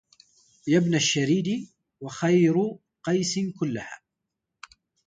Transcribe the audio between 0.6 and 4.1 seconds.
يا ابن الشريد وخير قيس كلها